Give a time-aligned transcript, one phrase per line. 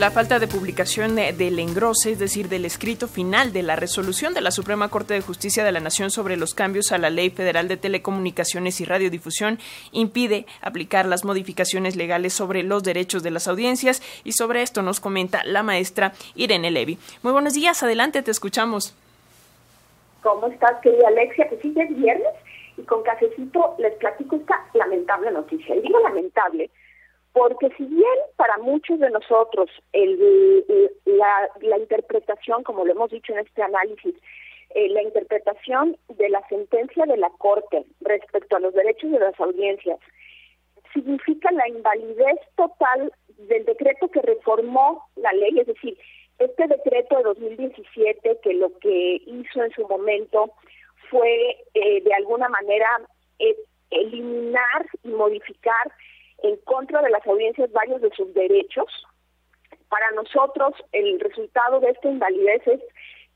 [0.00, 4.40] La falta de publicación del engrose, es decir, del escrito final de la resolución de
[4.40, 7.68] la Suprema Corte de Justicia de la Nación sobre los cambios a la Ley Federal
[7.68, 9.58] de Telecomunicaciones y Radiodifusión,
[9.92, 15.00] impide aplicar las modificaciones legales sobre los derechos de las audiencias y sobre esto nos
[15.00, 16.98] comenta la maestra Irene Levy.
[17.22, 18.96] Muy buenos días, adelante, te escuchamos.
[20.22, 21.46] ¿Cómo estás, querida Alexia?
[21.46, 22.32] Pues sí, es viernes
[22.78, 25.76] y con cafecito les platico esta lamentable noticia.
[25.76, 26.70] Y digo lamentable
[27.32, 29.70] porque si bien para muchos de nosotros
[31.04, 34.14] la, interpretación, como lo hemos dicho en este análisis,
[34.70, 39.38] eh, la interpretación de la sentencia de la Corte respecto a los derechos de las
[39.40, 39.98] audiencias
[40.92, 45.96] significa la invalidez total del decreto que reformó la ley, es decir,
[46.38, 50.50] este decreto de 2017 que lo que hizo en su momento
[51.10, 52.88] fue eh, de alguna manera
[53.38, 53.56] eh,
[53.90, 55.92] eliminar y modificar
[56.42, 58.86] en contra de las audiencias varios de sus derechos.
[59.88, 62.80] Para nosotros el resultado de esta invalidez es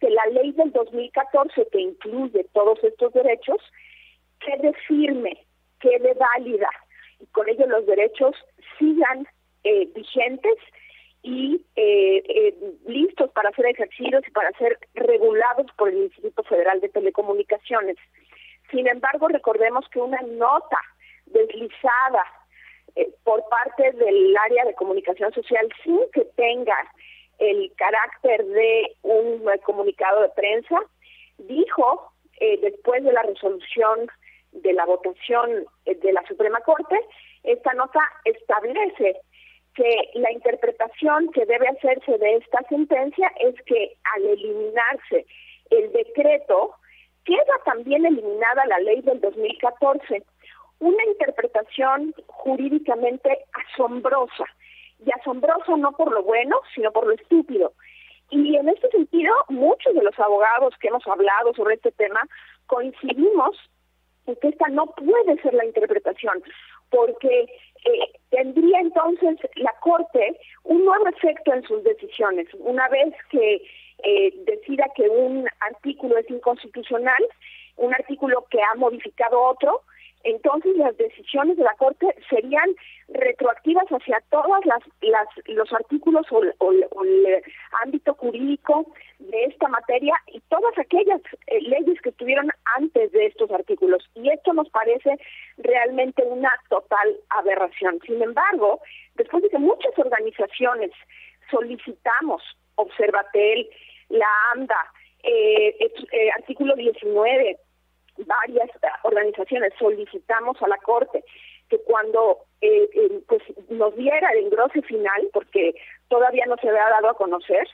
[0.00, 3.58] que la ley del 2014 que incluye todos estos derechos
[4.40, 5.46] quede firme,
[5.80, 6.68] quede válida
[7.20, 8.34] y con ello los derechos
[8.78, 9.26] sigan
[9.64, 10.58] eh, vigentes
[11.22, 12.54] y eh, eh,
[12.86, 17.96] listos para ser ejercidos y para ser regulados por el Instituto Federal de Telecomunicaciones.
[18.70, 20.78] Sin embargo, recordemos que una nota
[21.26, 22.24] deslizada
[22.96, 26.76] eh, por parte del área de comunicación social sin que tenga
[27.38, 30.78] el carácter de un comunicado de prensa,
[31.38, 34.08] dijo eh, después de la resolución
[34.52, 37.00] de la votación eh, de la Suprema Corte,
[37.42, 39.16] esta nota establece
[39.74, 45.26] que la interpretación que debe hacerse de esta sentencia es que al eliminarse
[45.70, 46.74] el decreto,
[47.24, 50.22] queda también eliminada la ley del 2014
[50.82, 54.44] una interpretación jurídicamente asombrosa,
[54.98, 57.72] y asombrosa no por lo bueno, sino por lo estúpido.
[58.30, 62.20] Y en este sentido, muchos de los abogados que hemos hablado sobre este tema
[62.66, 63.56] coincidimos
[64.26, 66.42] en que esta no puede ser la interpretación,
[66.90, 67.42] porque
[67.84, 72.48] eh, tendría entonces la Corte un nuevo efecto en sus decisiones.
[72.54, 73.62] Una vez que
[74.02, 77.24] eh, decida que un artículo es inconstitucional,
[77.76, 79.82] un artículo que ha modificado otro,
[80.24, 82.68] entonces las decisiones de la Corte serían
[83.08, 84.82] retroactivas hacia todas las,
[85.46, 87.42] los artículos o, el
[87.82, 88.86] ámbito jurídico
[89.18, 94.08] de esta materia y todas aquellas eh, leyes que estuvieron antes de estos artículos.
[94.14, 95.18] Y esto nos parece
[95.58, 98.00] realmente una total aberración.
[98.06, 98.80] Sin embargo,
[99.14, 100.90] después de que muchas organizaciones
[101.50, 102.42] solicitamos
[102.76, 103.68] Observatel,
[104.08, 105.76] la AMDA, eh,
[106.12, 107.58] eh, artículo 19,
[108.26, 108.70] varias
[109.02, 111.24] organizaciones solicitamos a la Corte
[111.68, 115.74] que cuando eh, eh, pues nos diera el engrose final, porque
[116.08, 117.66] todavía no se había dado a conocer,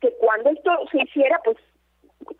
[0.00, 1.56] que cuando esto se hiciera, pues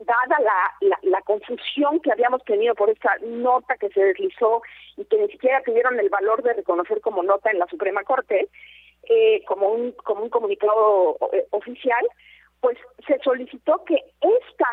[0.00, 0.40] dada
[0.80, 4.62] la, la, confusión que habíamos tenido por esta nota que se deslizó
[4.96, 8.48] y que ni siquiera tuvieron el valor de reconocer como nota en la Suprema Corte,
[9.02, 11.18] eh, como, un, como un comunicado
[11.50, 12.08] oficial,
[12.60, 14.68] pues se solicitó que esta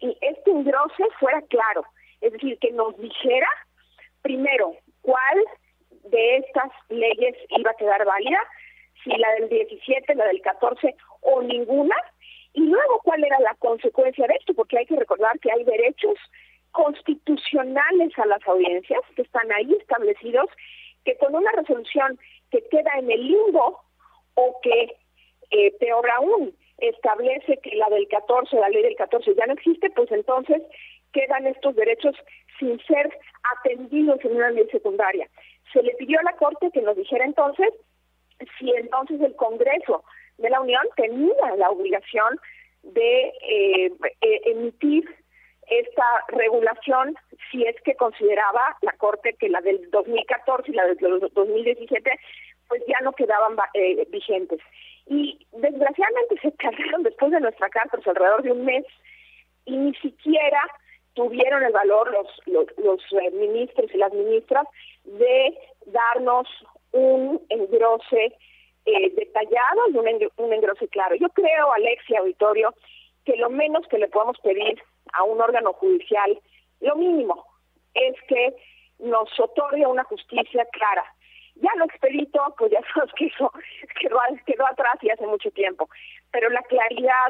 [0.00, 1.84] y este engrose fuera claro,
[2.34, 3.48] decir, que nos dijera
[4.22, 5.44] primero cuál
[6.04, 8.38] de estas leyes iba a quedar válida,
[9.02, 11.96] si la del 17, la del 14 o ninguna,
[12.52, 16.18] y luego cuál era la consecuencia de esto, porque hay que recordar que hay derechos
[16.72, 20.50] constitucionales a las audiencias que están ahí establecidos,
[21.04, 22.18] que con una resolución
[22.50, 23.80] que queda en el limbo
[24.34, 24.96] o que,
[25.50, 29.90] eh, peor aún, establece que la del 14, la ley del 14 ya no existe,
[29.90, 30.62] pues entonces
[31.46, 32.14] estos derechos
[32.58, 33.10] sin ser
[33.58, 35.28] atendidos en una ley secundaria.
[35.72, 37.70] Se le pidió a la Corte que nos dijera entonces
[38.58, 40.04] si entonces el Congreso
[40.38, 42.38] de la Unión tenía la obligación
[42.82, 45.04] de eh, eh, emitir
[45.66, 47.16] esta regulación
[47.50, 50.98] si es que consideraba la Corte que la del 2014 y la del
[51.32, 52.18] 2017
[52.68, 54.60] pues ya no quedaban eh, vigentes.
[55.06, 58.84] Y desgraciadamente se tardaron después de nuestra carta pues, alrededor de un mes
[59.64, 60.60] y ni siquiera
[61.14, 64.66] tuvieron el valor los, los, eh, ministros y las ministras
[65.04, 65.56] de
[65.86, 66.48] darnos
[66.92, 68.36] un engrose
[68.86, 71.14] eh, detallado y un, un engrose claro.
[71.16, 72.74] Yo creo, Alexia Auditorio,
[73.24, 74.82] que lo menos que le podemos pedir
[75.12, 76.38] a un órgano judicial,
[76.80, 77.46] lo mínimo,
[77.94, 78.54] es que
[78.98, 81.04] nos otorgue una justicia clara
[81.56, 83.50] Ya lo expedito, pues ya sabes que eso
[84.00, 85.88] quedó, quedó atrás y hace mucho tiempo.
[86.30, 87.28] Pero la claridad,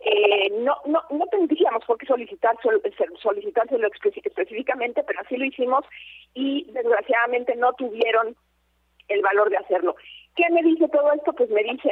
[0.00, 2.56] eh, no, no, no tendríamos por qué solicitar,
[3.22, 5.84] solicitárselo específicamente, pero así lo hicimos
[6.34, 8.36] y desgraciadamente no tuvieron
[9.08, 9.96] el valor de hacerlo.
[10.34, 11.32] ¿Qué me dice todo esto?
[11.32, 11.90] Pues me dice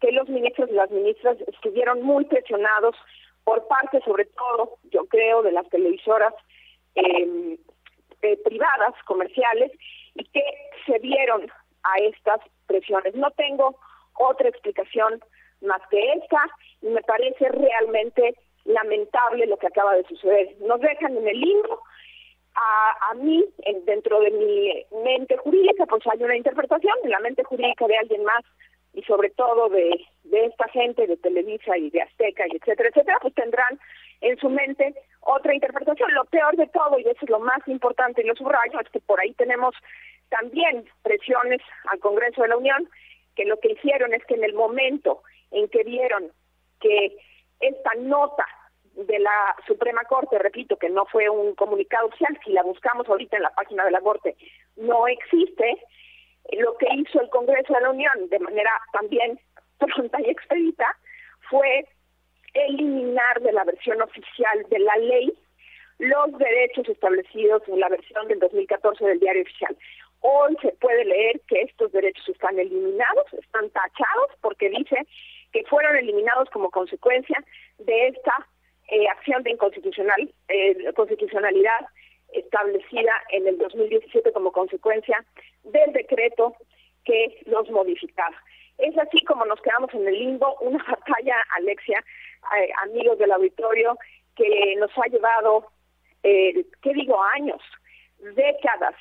[0.00, 2.96] que los ministros y las ministras estuvieron muy presionados
[3.44, 6.32] por parte, sobre todo, yo creo, de las televisoras
[6.94, 7.56] em,
[8.22, 9.72] eh, privadas, comerciales,
[10.14, 10.42] y que
[10.86, 11.50] se dieron
[11.82, 13.14] a estas presiones.
[13.14, 13.76] No tengo
[14.14, 15.20] otra explicación
[15.62, 16.48] más que esta
[16.80, 20.54] y me parece realmente lamentable lo que acaba de suceder.
[20.60, 21.80] Nos dejan en el limbo.
[22.54, 23.42] A, a mí,
[23.86, 28.24] dentro de mi mente jurídica, pues hay una interpretación, en la mente jurídica de alguien
[28.24, 28.44] más
[28.92, 33.18] y sobre todo de, de esta gente de Televisa y de Azteca y etcétera, etcétera,
[33.22, 33.80] pues tendrán
[34.20, 36.12] en su mente otra interpretación.
[36.12, 39.00] Lo peor de todo, y eso es lo más importante y lo subrayo, es que
[39.00, 39.74] por ahí tenemos
[40.28, 41.60] también presiones
[41.90, 42.88] al Congreso de la Unión,
[43.34, 45.22] que lo que hicieron es que en el momento
[45.52, 46.32] en que vieron
[46.80, 47.16] que
[47.60, 48.46] esta nota
[48.94, 53.36] de la Suprema Corte, repito, que no fue un comunicado oficial, si la buscamos ahorita
[53.36, 54.36] en la página de la Corte,
[54.76, 55.78] no existe,
[56.52, 59.38] lo que hizo el Congreso de la Unión de manera también
[59.78, 60.86] pronta y expedita
[61.48, 61.86] fue
[62.54, 65.32] eliminar de la versión oficial de la ley
[65.98, 69.76] los derechos establecidos en la versión del 2014 del diario oficial.
[70.20, 74.96] Hoy se puede leer que estos derechos están eliminados, están tachados, porque dice
[75.72, 77.42] fueron eliminados como consecuencia
[77.78, 78.46] de esta
[78.88, 81.80] eh, acción de inconstitucional, eh, constitucionalidad
[82.34, 85.24] establecida en el 2017 como consecuencia
[85.64, 86.54] del decreto
[87.06, 88.36] que los modificaba.
[88.76, 92.04] Es así como nos quedamos en el limbo, una batalla, Alexia,
[92.58, 93.96] eh, amigos del auditorio,
[94.36, 95.68] que nos ha llevado,
[96.22, 97.62] eh, ¿qué digo?, años,
[98.18, 98.94] décadas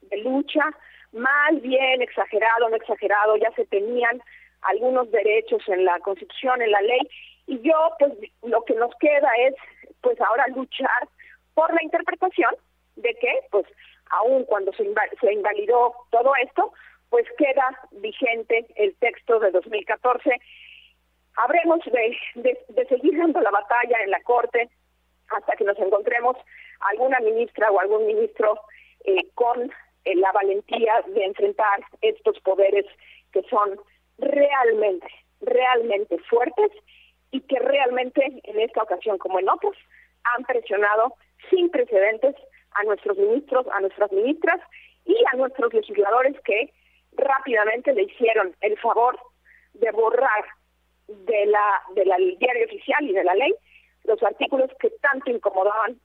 [0.00, 0.64] de lucha,
[1.12, 4.22] más bien exagerado, no exagerado, ya se tenían
[4.62, 7.00] algunos derechos en la Constitución, en la ley,
[7.46, 8.12] y yo, pues,
[8.42, 9.54] lo que nos queda es,
[10.00, 11.08] pues, ahora luchar
[11.54, 12.54] por la interpretación
[12.96, 13.66] de que, pues,
[14.10, 14.84] aun cuando se,
[15.20, 16.72] se invalidó todo esto,
[17.10, 20.30] pues queda vigente el texto de 2014.
[21.36, 24.68] Habremos de, de, seguir dando la batalla en la Corte
[25.28, 26.36] hasta que nos encontremos
[26.80, 28.60] alguna ministra o algún ministro
[29.04, 29.70] eh, con
[30.04, 32.86] eh, la valentía de enfrentar estos poderes
[33.32, 33.78] que son
[34.18, 35.06] realmente,
[35.40, 36.70] realmente fuertes
[37.30, 39.76] y que realmente en esta ocasión, como en otros,
[40.24, 41.14] han presionado
[41.50, 42.34] sin precedentes
[42.72, 44.60] a nuestros ministros, a nuestras ministras
[45.04, 46.72] y a nuestros legisladores que
[47.12, 49.18] rápidamente le hicieron el favor
[49.74, 50.44] de borrar
[51.08, 53.54] de la de la diario oficial y de la ley
[54.04, 55.98] los artículos que tanto incomodaban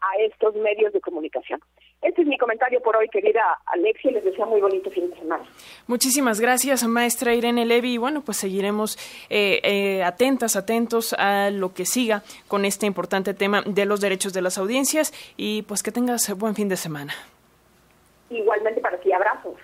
[0.00, 1.60] a estos medios de comunicación.
[2.02, 5.44] Este es mi comentario por hoy, querida Alexia, les deseo muy bonito fin de semana.
[5.86, 7.94] Muchísimas gracias, maestra Irene Levy.
[7.94, 8.96] Y bueno, pues seguiremos
[9.28, 14.32] eh, eh, atentas, atentos a lo que siga con este importante tema de los derechos
[14.32, 17.12] de las audiencias y pues que tengas buen fin de semana.
[18.30, 19.56] Igualmente para ti, abrazos.